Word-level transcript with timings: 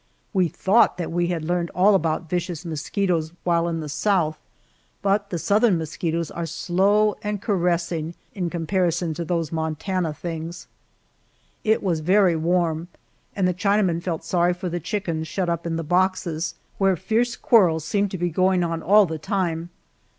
We 0.33 0.47
thought 0.47 0.97
that 0.97 1.11
we 1.11 1.27
had 1.27 1.45
learned 1.45 1.69
all 1.75 1.93
about 1.93 2.27
vicious 2.27 2.65
mosquitoes 2.65 3.33
while 3.43 3.67
in 3.67 3.81
the 3.81 3.87
South, 3.87 4.39
but 5.03 5.29
the 5.29 5.37
Southern 5.37 5.77
mosquitoes 5.77 6.31
are 6.31 6.47
slow 6.47 7.13
and 7.21 7.39
caressing 7.39 8.15
in 8.33 8.49
comparison 8.49 9.13
to 9.13 9.23
those 9.23 9.51
Montana 9.51 10.11
things. 10.15 10.65
It 11.63 11.83
was 11.83 11.99
very 11.99 12.35
warm, 12.35 12.87
and 13.35 13.47
the 13.47 13.53
Chinaman 13.53 14.01
felt 14.01 14.23
sorry 14.25 14.55
for 14.55 14.69
the 14.69 14.79
chickens 14.79 15.27
shut 15.27 15.49
up 15.49 15.67
in 15.67 15.75
the 15.75 15.83
boxes, 15.83 16.55
where 16.79 16.95
fierce 16.95 17.35
quarrels 17.35 17.85
seemed 17.85 18.09
to 18.09 18.17
be 18.17 18.31
going 18.31 18.63
on 18.63 18.81
all 18.81 19.05
the 19.05 19.19
time. 19.19 19.69